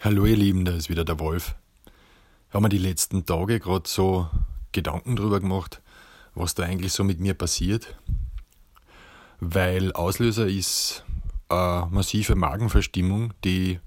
[0.00, 1.56] Hallo ihr Lieben, da ist wieder der Wolf.
[2.46, 4.30] Ich habe mir die letzten Tage gerade so
[4.70, 5.82] Gedanken drüber gemacht,
[6.36, 7.96] was da eigentlich so mit mir passiert.
[9.40, 11.04] Weil Auslöser ist
[11.48, 13.80] eine massive Magenverstimmung, die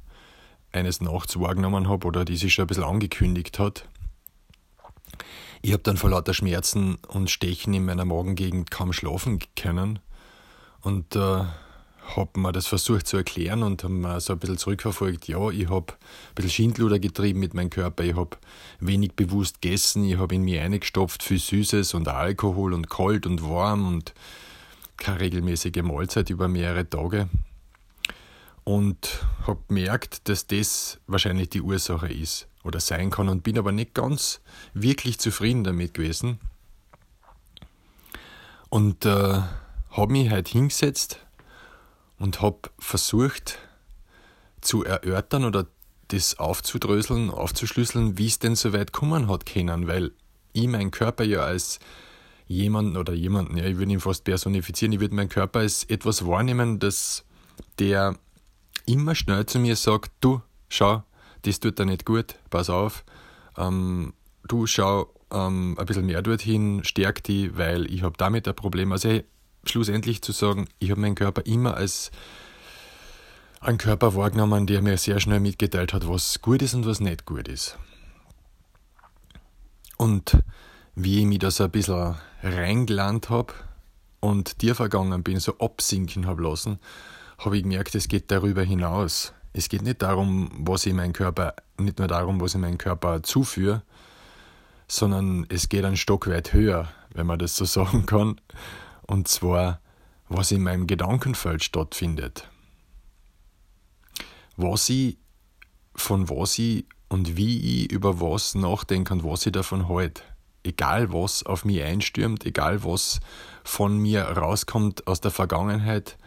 [0.74, 3.88] eines Nachts wahrgenommen habe oder die sich schon ein bisschen angekündigt hat.
[5.62, 10.00] Ich habe dann vor lauter Schmerzen und Stechen in meiner Magengegend kaum schlafen können
[10.82, 11.46] und äh,
[12.16, 15.28] habe mir das versucht zu erklären und habe mir so ein bisschen zurückverfolgt.
[15.28, 18.38] Ja, ich habe ein bisschen Schindluder getrieben mit meinem Körper, ich habe
[18.80, 23.44] wenig bewusst gegessen, ich habe in mir eingestopft viel Süßes und Alkohol und kalt und
[23.44, 24.14] warm und
[24.98, 27.30] keine regelmäßige Mahlzeit über mehrere Tage.
[28.64, 33.72] Und habe gemerkt, dass das wahrscheinlich die Ursache ist oder sein kann und bin aber
[33.72, 34.40] nicht ganz
[34.74, 36.40] wirklich zufrieden damit gewesen.
[38.70, 39.42] Und äh,
[39.92, 41.20] habe mich halt hingesetzt
[42.22, 43.58] und habe versucht
[44.62, 45.66] zu erörtern oder
[46.10, 50.12] das aufzudröseln, aufzuschlüsseln, wie es denn so weit kommen hat können, weil
[50.54, 51.80] ich meinen Körper ja als
[52.48, 56.26] jemanden oder jemanden, ja, ich würde ihn fast personifizieren, ich würde meinen Körper als etwas
[56.26, 57.26] wahrnehmen, das
[57.80, 58.16] der
[58.86, 61.04] immer schnell zu mir sagt, du, schau,
[61.42, 63.04] das tut dir nicht gut, pass auf,
[63.58, 64.14] ähm,
[64.48, 68.92] du schau ähm, ein bisschen mehr dorthin, stärk die, weil ich habe damit ein Problem.
[68.92, 69.24] Also hey,
[69.66, 72.12] schlussendlich zu sagen, ich habe meinen Körper immer als
[73.60, 77.26] einen Körper wahrgenommen, der mir sehr schnell mitgeteilt hat, was gut ist und was nicht
[77.26, 77.78] gut ist.
[79.98, 80.44] Und
[80.96, 83.54] wie ich mich da so ein bisschen reingelernt habe
[84.20, 86.80] und dir vergangen bin, so absinken habe lassen,
[87.38, 89.34] habe ich gemerkt, es geht darüber hinaus.
[89.54, 93.22] Es geht nicht darum, was ich meinen Körper, nicht nur darum, was ich meinen Körper
[93.22, 93.84] zuführe,
[94.88, 98.42] sondern es geht einen Stock weit höher, wenn man das so sagen kann
[99.08, 99.80] und zwar,
[100.30, 102.50] was in meinem Gedankenfeld stattfindet.
[104.56, 105.18] Was ich,
[105.96, 110.24] von was ich und wie ich über was nachdenke und was ich davon halte.
[110.64, 113.20] Egal was auf mich einstürmt, egal was
[113.64, 116.18] von mir rauskommt aus der Vergangenheit,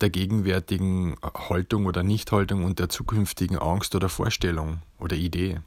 [0.00, 5.60] der gegenwärtigen Haltung oder Nichthaltung und der zukünftigen Angst oder Vorstellung oder Idee.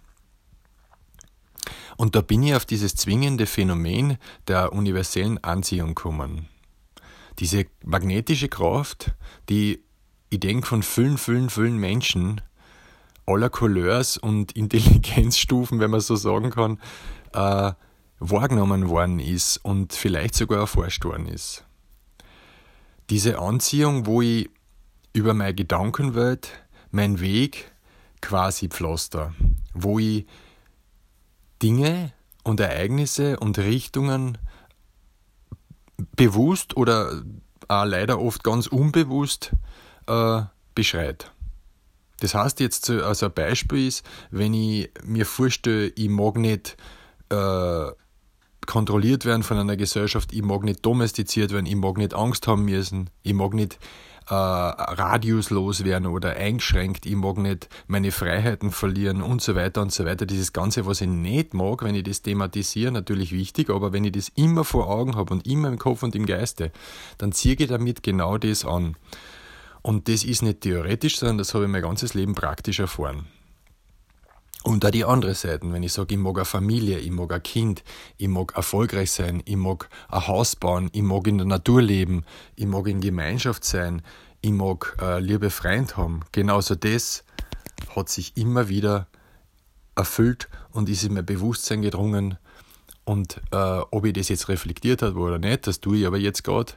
[1.98, 6.48] Und da bin ich auf dieses zwingende Phänomen der universellen Anziehung gekommen.
[7.40, 9.14] Diese magnetische Kraft,
[9.50, 9.84] die
[10.30, 12.42] ich denke von vielen, vielen, vielen Menschen
[13.26, 16.80] aller Couleurs und Intelligenzstufen, wenn man so sagen kann,
[17.34, 17.74] äh,
[18.20, 21.66] wahrgenommen worden ist und vielleicht sogar erforscht worden ist.
[23.10, 24.50] Diese Anziehung, wo ich
[25.14, 26.52] über meine Gedankenwelt
[26.92, 27.72] meinen Weg
[28.22, 29.34] quasi pflaster,
[29.74, 30.26] wo ich
[31.62, 32.14] Dinge
[32.44, 34.38] und Ereignisse und Richtungen
[36.16, 37.22] bewusst oder
[37.68, 39.52] auch leider oft ganz unbewusst
[40.08, 40.42] äh,
[40.76, 41.32] beschreit.
[42.20, 46.78] Das heißt jetzt, also ein Beispiel ist, wenn ich mir vorstelle, ich mag nicht
[47.30, 47.92] äh,
[48.68, 52.66] kontrolliert werden von einer Gesellschaft, ich mag nicht domestiziert werden, ich mag nicht Angst haben
[52.66, 53.80] müssen, ich mag nicht
[54.30, 59.92] äh, radiuslos werden oder eingeschränkt, ich mag nicht meine Freiheiten verlieren und so weiter und
[59.92, 60.26] so weiter.
[60.26, 64.14] Dieses Ganze, was ich nicht mag, wenn ich das thematisiere, natürlich wichtig, aber wenn ich
[64.14, 66.72] das immer vor Augen habe und immer im Kopf und im Geiste,
[67.18, 68.96] dann ziehe ich damit genau das an.
[69.82, 73.26] Und das ist nicht theoretisch, sondern das habe ich mein ganzes Leben praktisch erfahren.
[74.64, 77.42] Und auch die andere Seiten, wenn ich sage, ich mag eine Familie, ich mag ein
[77.42, 77.84] Kind,
[78.18, 82.26] ich mag erfolgreich sein, ich mag ein Haus bauen, ich mag in der Natur leben,
[82.56, 84.04] ich mag in Gemeinschaft sein,
[84.42, 86.22] ich mag äh, liebe Freund haben.
[86.32, 87.24] Genauso das
[87.96, 89.08] hat sich immer wieder
[89.96, 92.38] erfüllt und ist in mein Bewusstsein gedrungen.
[93.04, 96.44] Und äh, ob ich das jetzt reflektiert habe oder nicht, das tue ich aber jetzt
[96.44, 96.74] gerade,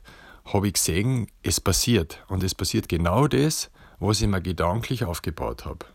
[0.47, 2.25] habe ich gesehen, es passiert.
[2.29, 5.87] Und es passiert genau das, was ich mir gedanklich aufgebaut habe.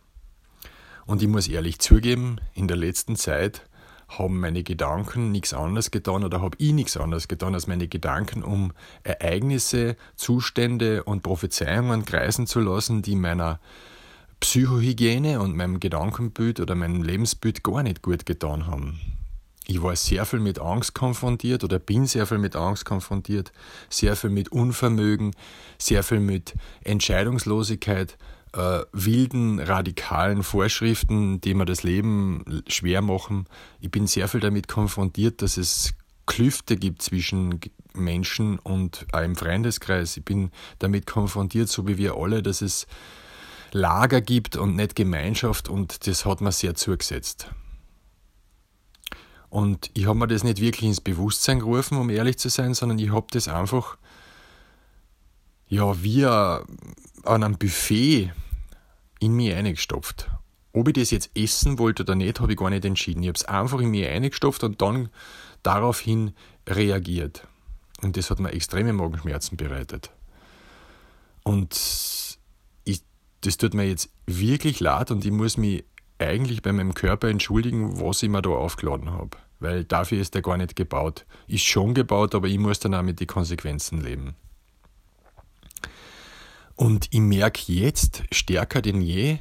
[1.09, 3.67] Und ich muss ehrlich zugeben, in der letzten Zeit
[4.09, 8.43] haben meine Gedanken nichts anderes getan oder habe ich nichts anderes getan, als meine Gedanken
[8.43, 13.59] um Ereignisse, Zustände und Prophezeiungen kreisen zu lassen, die meiner
[14.39, 18.99] Psychohygiene und meinem Gedankenbild oder meinem Lebensbild gar nicht gut getan haben.
[19.65, 23.51] Ich war sehr viel mit Angst konfrontiert oder bin sehr viel mit Angst konfrontiert,
[23.89, 25.35] sehr viel mit Unvermögen,
[25.79, 26.53] sehr viel mit
[26.83, 28.15] Entscheidungslosigkeit,
[28.53, 33.45] äh, wilden, radikalen Vorschriften, die mir das Leben schwer machen.
[33.79, 35.93] Ich bin sehr viel damit konfrontiert, dass es
[36.25, 37.59] Klüfte gibt zwischen
[37.93, 40.17] Menschen und im Freundeskreis.
[40.17, 42.87] Ich bin damit konfrontiert, so wie wir alle, dass es
[43.71, 47.51] Lager gibt und nicht Gemeinschaft und das hat mir sehr zugesetzt.
[49.49, 52.99] Und ich habe mir das nicht wirklich ins Bewusstsein gerufen, um ehrlich zu sein, sondern
[52.99, 53.97] ich habe das einfach
[55.69, 56.25] ja, wie
[57.29, 58.31] an einem Buffet
[59.19, 60.29] in mich eingestopft.
[60.71, 63.23] ob ich das jetzt essen wollte oder nicht, habe ich gar nicht entschieden.
[63.23, 65.09] Ich habe es einfach in mir eingestopft und dann
[65.63, 66.31] daraufhin
[66.67, 67.47] reagiert.
[68.01, 70.11] Und das hat mir extreme Magenschmerzen bereitet.
[71.43, 72.37] Und
[72.83, 73.01] ich,
[73.41, 75.83] das tut mir jetzt wirklich leid und ich muss mich
[76.19, 79.37] eigentlich bei meinem Körper entschuldigen, was ich mir da aufgeladen habe.
[79.59, 81.25] Weil dafür ist er gar nicht gebaut.
[81.47, 84.35] Ist schon gebaut, aber ich muss dann auch mit den Konsequenzen leben.
[86.79, 89.39] Und ich merke jetzt stärker denn je,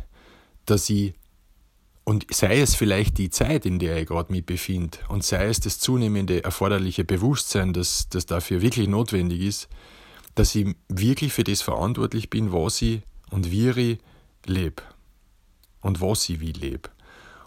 [0.67, 1.15] dass ich,
[2.03, 5.61] und sei es vielleicht die Zeit, in der ich gerade mich befinde, und sei es
[5.61, 9.69] das zunehmende erforderliche Bewusstsein, das, das dafür wirklich notwendig ist,
[10.35, 13.99] dass ich wirklich für das verantwortlich bin, was ich und wie ich
[14.45, 14.83] lebe
[15.81, 16.91] und was ich wie lebe.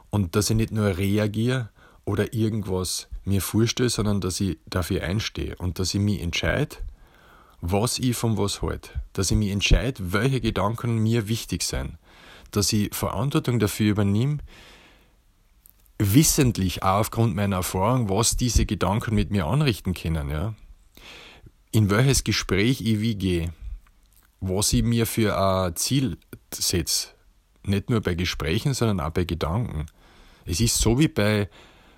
[0.09, 1.69] Und dass ich nicht nur reagiere
[2.05, 6.77] oder irgendwas mir vorstelle, sondern dass ich dafür einstehe und dass ich mich entscheide,
[7.61, 8.89] was ich von was halte.
[9.13, 11.97] Dass ich mich entscheide, welche Gedanken mir wichtig sind.
[12.51, 14.39] Dass ich Verantwortung dafür übernehme,
[15.99, 20.29] wissentlich auch aufgrund meiner Erfahrung, was diese Gedanken mit mir anrichten können.
[20.29, 20.55] Ja?
[21.71, 23.53] in welches Gespräch ich wie gehe,
[24.41, 26.17] was ich mir für ein Ziel
[26.53, 27.09] setze.
[27.63, 29.85] Nicht nur bei Gesprächen, sondern auch bei Gedanken.
[30.45, 31.49] Es ist so wie bei,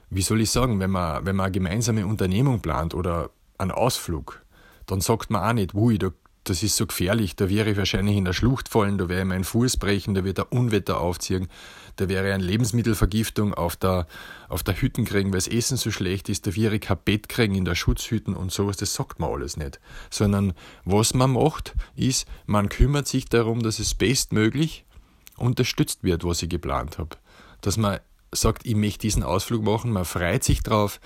[0.09, 4.42] wie soll ich sagen, wenn man, wenn man eine gemeinsame Unternehmung plant oder einen Ausflug,
[4.85, 6.11] dann sagt man auch nicht, ui, da
[6.43, 9.27] das ist so gefährlich, da wäre ich wahrscheinlich in der Schlucht fallen, da wäre ich
[9.27, 11.47] meinen Fuß brechen, da wird ein Unwetter aufziehen,
[11.95, 14.07] da wäre eine Lebensmittelvergiftung auf der,
[14.49, 17.29] auf der Hütten kriegen, weil das Essen so schlecht ist, da wäre ich kein Bett
[17.29, 19.79] kriegen in der Schutzhütten und sowas, das sagt man alles nicht.
[20.09, 20.53] Sondern
[20.83, 24.85] was man macht, ist, man kümmert sich darum, dass es bestmöglich
[25.37, 27.15] unterstützt wird, was ich geplant habe.
[27.61, 27.99] Dass man
[28.33, 30.99] sagt, ich möchte diesen Ausflug machen, man freut sich drauf,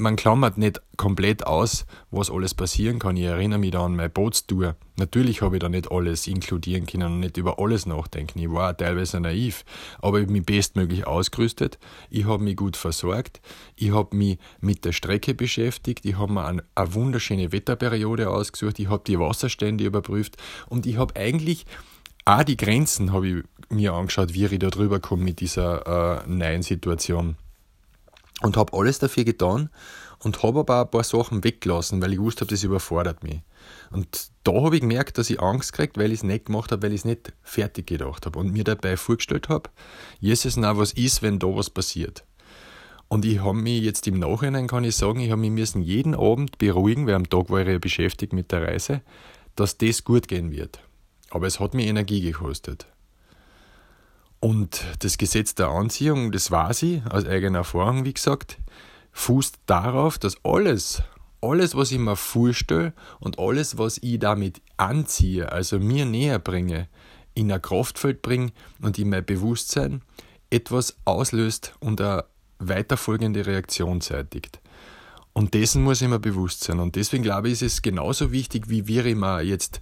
[0.00, 3.16] man klammert nicht komplett aus, was alles passieren kann.
[3.16, 4.76] Ich erinnere mich da an meine Bootstour.
[4.96, 8.38] Natürlich habe ich da nicht alles inkludieren können und nicht über alles nachdenken.
[8.38, 9.64] Ich war teilweise naiv,
[10.00, 11.78] aber ich habe mich bestmöglich ausgerüstet.
[12.08, 13.40] Ich habe mich gut versorgt.
[13.76, 16.04] Ich habe mich mit der Strecke beschäftigt.
[16.04, 18.78] Ich habe mir eine, eine wunderschöne Wetterperiode ausgesucht.
[18.78, 20.36] Ich habe die Wasserstände überprüft
[20.68, 21.66] und ich habe eigentlich
[22.24, 26.28] auch die Grenzen habe ich mir angeschaut, wie ich da drüber komme mit dieser äh,
[26.28, 27.36] neuen Situation
[28.42, 29.70] und habe alles dafür getan
[30.22, 33.40] und habe aber ein paar Sachen weggelassen, weil ich wusste, das überfordert mich.
[33.90, 36.82] Und da habe ich gemerkt, dass ich Angst kriege, weil ich es nicht gemacht habe,
[36.82, 39.70] weil ich es nicht fertig gedacht habe und mir dabei vorgestellt habe,
[40.18, 42.24] Jesus, na, was ist, wenn da was passiert?
[43.08, 46.14] Und ich habe mich jetzt im Nachhinein, kann ich sagen, ich habe mich müssen jeden
[46.14, 49.02] Abend beruhigen, weil am Tag war ich ja beschäftigt mit der Reise,
[49.56, 50.80] dass das gut gehen wird.
[51.30, 52.86] Aber es hat mir Energie gekostet.
[54.40, 58.58] Und das Gesetz der Anziehung, das weiß ich aus eigener Erfahrung, wie gesagt,
[59.12, 61.02] fußt darauf, dass alles,
[61.42, 66.88] alles, was ich mir vorstelle und alles, was ich damit anziehe, also mir näher bringe,
[67.34, 70.02] in ein Kraftfeld bringe und in mein Bewusstsein
[70.48, 72.24] etwas auslöst und eine
[72.58, 74.60] weiterfolgende Reaktion zeitigt.
[75.32, 76.80] Und dessen muss ich mir bewusst sein.
[76.80, 79.80] Und deswegen glaube ich, ist es genauso wichtig, wie wir immer jetzt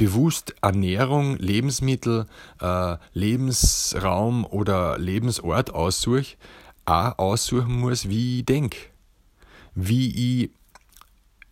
[0.00, 2.26] bewusst Ernährung, Lebensmittel,
[2.58, 6.38] äh, Lebensraum oder Lebensort aussuche,
[6.86, 8.78] auch aussuchen muss, wie ich denke,
[9.74, 10.50] wie ich,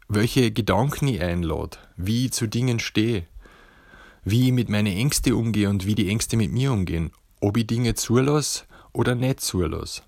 [0.09, 3.27] welche Gedanken ich einlade, wie ich zu Dingen stehe,
[4.25, 7.11] wie ich mit meinen Ängsten umgehe und wie die Ängste mit mir umgehen,
[7.41, 8.65] ob ich Dinge zulasse
[8.95, 10.01] oder nicht zulasse,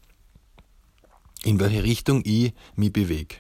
[1.45, 3.37] in welche Richtung ich mich bewege.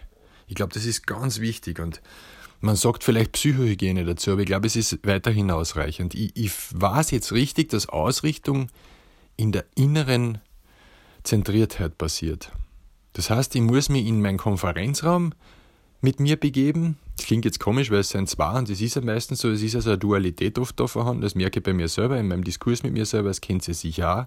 [0.47, 2.02] Ich glaube, das ist ganz wichtig und
[2.61, 6.14] man sagt vielleicht Psychohygiene dazu, aber ich glaube, es ist weiterhin ausreichend.
[6.14, 8.69] Ich, ich weiß jetzt richtig, dass Ausrichtung
[9.37, 10.38] in der inneren
[11.23, 12.52] Zentriertheit passiert.
[13.14, 15.33] Das heißt, ich muss mich in meinen Konferenzraum
[16.00, 16.99] mit mir begeben.
[17.17, 19.62] Das klingt jetzt komisch, weil es sind zwei und das ist ja meistens so, es
[19.62, 21.23] ist also eine Dualität oft da vorhanden.
[21.23, 23.75] Das merke ich bei mir selber, in meinem Diskurs mit mir selber, das kennt sie
[23.75, 24.26] sicher auch.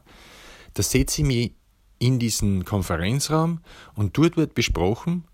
[0.74, 1.52] Da setze ich mich
[2.00, 3.62] in diesen Konferenzraum
[3.96, 5.26] und dort wird besprochen,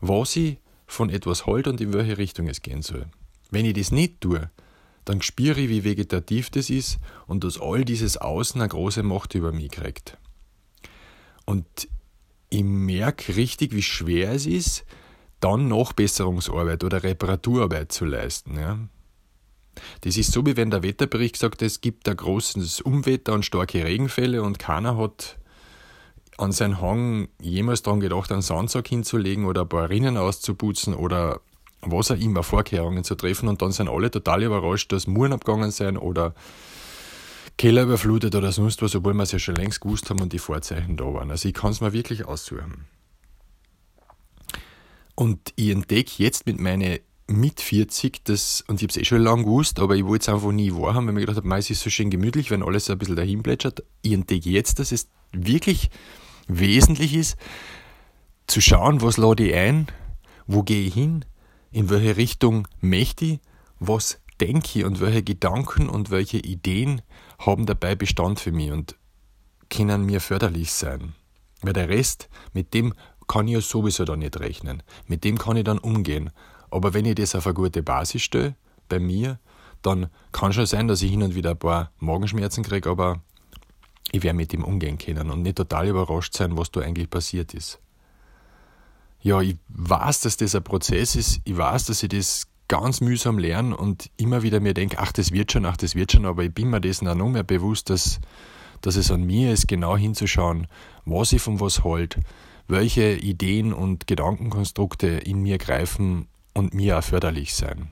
[0.00, 3.06] was ich von etwas halte und in welche Richtung es gehen soll.
[3.50, 4.50] Wenn ich das nicht tue,
[5.04, 9.34] dann spüre ich, wie vegetativ das ist und dass all dieses Außen eine große Macht
[9.34, 10.18] über mich kriegt.
[11.44, 11.66] Und
[12.50, 14.84] ich merke richtig, wie schwer es ist,
[15.40, 18.58] dann Nachbesserungsarbeit oder Reparaturarbeit zu leisten.
[18.58, 18.78] Ja.
[20.00, 23.84] Das ist so, wie wenn der Wetterbericht sagt, es gibt ein großes Umwetter und starke
[23.84, 25.38] Regenfälle und keiner hat
[26.38, 31.40] an seinen Hang jemals daran gedacht, einen Sandsack hinzulegen oder ein paar Rinnen auszuputzen oder
[31.80, 35.70] was auch immer, Vorkehrungen zu treffen und dann sind alle total überrascht, dass Muren abgegangen
[35.70, 36.34] sind oder
[37.58, 40.38] Keller überflutet oder sonst was, obwohl wir es ja schon längst gewusst haben und die
[40.38, 41.30] Vorzeichen da waren.
[41.30, 42.86] Also ich kann es mir wirklich aussuchen.
[45.14, 49.22] Und ich entdecke jetzt mit meinen mit 40, das, und ich habe es eh schon
[49.22, 51.70] lange gewusst, aber ich wollte es einfach nie wahrhaben, weil ich mir gedacht habe, es
[51.70, 53.82] ist so schön gemütlich, wenn alles so ein bisschen dahin plätschert.
[54.02, 55.90] Ich entdecke jetzt, dass es wirklich
[56.46, 57.36] wesentlich ist,
[58.46, 59.88] zu schauen, was lade ich ein,
[60.46, 61.24] wo gehe ich hin,
[61.72, 63.40] in welche Richtung möchte ich,
[63.80, 67.02] was denke ich und welche Gedanken und welche Ideen
[67.38, 68.96] haben dabei Bestand für mich und
[69.68, 71.14] können mir förderlich sein.
[71.62, 72.94] Weil der Rest, mit dem
[73.26, 74.82] kann ich ja sowieso dann nicht rechnen.
[75.06, 76.30] Mit dem kann ich dann umgehen.
[76.70, 78.54] Aber wenn ich das auf eine gute Basis stelle,
[78.88, 79.38] bei mir,
[79.82, 83.20] dann kann schon sein, dass ich hin und wieder ein paar Magenschmerzen kriege, aber
[84.12, 87.54] ich werde mit dem umgehen können und nicht total überrascht sein, was da eigentlich passiert
[87.54, 87.80] ist.
[89.20, 93.38] Ja, ich weiß, dass das ein Prozess ist, ich weiß, dass ich das ganz mühsam
[93.38, 96.44] lerne und immer wieder mir denke, ach, das wird schon, ach, das wird schon, aber
[96.44, 98.20] ich bin mir dessen auch noch mehr bewusst, dass,
[98.80, 100.66] dass es an mir ist, genau hinzuschauen,
[101.04, 102.18] was ich von was halt,
[102.68, 106.26] welche Ideen und Gedankenkonstrukte in mir greifen
[106.56, 107.90] und mir auch förderlich sein.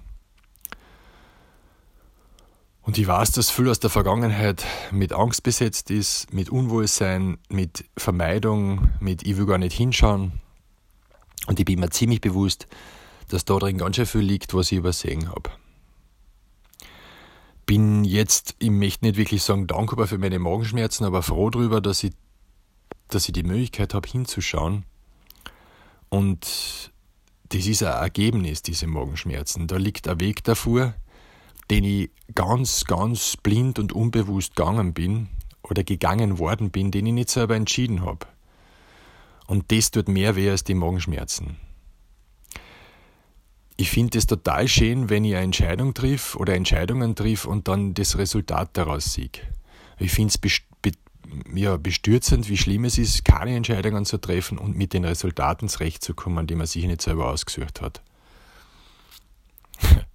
[2.80, 7.84] Und ich weiß, dass viel aus der Vergangenheit mit Angst besetzt ist, mit Unwohlsein, mit
[7.96, 10.40] Vermeidung, mit ich will gar nicht hinschauen.
[11.46, 12.66] Und ich bin mir ziemlich bewusst,
[13.28, 15.50] dass da drin ganz schön viel liegt, was ich übersehen habe.
[17.66, 22.02] Bin jetzt, ich möchte nicht wirklich sagen dankbar für meine Magenschmerzen, aber froh darüber, dass
[22.02, 22.12] ich,
[23.08, 24.84] dass ich die Möglichkeit habe, hinzuschauen.
[26.08, 26.92] Und
[27.54, 29.68] das ist ein Ergebnis, diese Magenschmerzen.
[29.68, 30.94] Da liegt ein Weg davor,
[31.70, 35.28] den ich ganz, ganz blind und unbewusst gegangen bin
[35.62, 38.26] oder gegangen worden bin, den ich nicht selber entschieden habe.
[39.46, 41.56] Und das tut mehr weh als die Magenschmerzen.
[43.76, 47.94] Ich finde es total schön, wenn ich eine Entscheidung triff oder Entscheidungen triff und dann
[47.94, 49.30] das Resultat daraus sehe.
[49.98, 50.38] Ich finde es
[51.54, 56.46] ja, bestürzend, wie schlimm es ist, keine Entscheidungen zu treffen und mit den Resultaten zurechtzukommen,
[56.46, 58.02] die man sich nicht selber ausgesucht hat.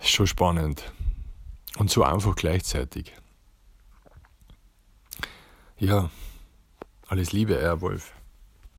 [0.00, 0.92] Schon spannend.
[1.78, 3.12] Und so einfach gleichzeitig.
[5.78, 6.10] Ja,
[7.08, 8.15] alles Liebe, Herr Wolf.